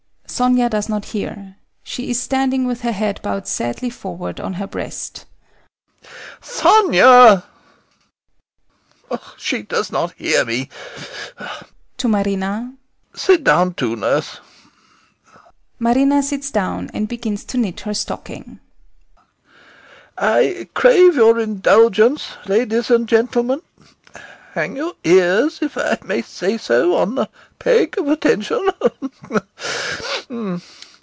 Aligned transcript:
[SONIA 0.31 0.69
does 0.69 0.89
not 0.89 1.05
hear. 1.05 1.57
She 1.83 2.09
is 2.09 2.19
standing 2.19 2.65
with 2.65 2.81
her 2.81 2.93
head 2.93 3.19
bowed 3.21 3.47
sadly 3.47 3.91
forward 3.91 4.39
on 4.39 4.53
her 4.53 4.65
breast] 4.65 5.25
Sonia! 6.41 7.43
[A 9.11 9.17
pause] 9.17 9.33
She 9.37 9.61
does 9.61 9.91
not 9.91 10.13
hear 10.13 10.43
me. 10.45 10.69
[To 11.97 12.07
MARINA] 12.07 12.73
Sit 13.13 13.43
down 13.43 13.73
too, 13.75 13.95
nurse. 13.97 14.39
[MARINA 15.79 16.23
sits 16.23 16.49
down 16.49 16.89
and 16.93 17.07
begins 17.09 17.43
to 17.43 17.57
knit 17.57 17.81
her 17.81 17.93
stocking] 17.93 18.61
I 20.17 20.69
crave 20.73 21.13
your 21.17 21.39
indulgence, 21.39 22.29
ladies 22.47 22.89
and 22.89 23.07
gentlemen; 23.07 23.61
hang 24.53 24.75
your 24.75 24.93
ears, 25.05 25.59
if 25.61 25.77
I 25.77 25.97
may 26.03 26.21
say 26.21 26.57
so, 26.57 26.95
on 26.97 27.15
the 27.15 27.29
peg 27.59 27.97
of 27.97 28.07
attention. 28.09 28.69